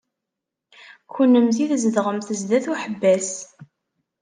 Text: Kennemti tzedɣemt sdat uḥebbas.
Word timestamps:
Kennemti 1.13 1.65
tzedɣemt 1.71 2.35
sdat 2.39 2.65
uḥebbas. 2.71 3.29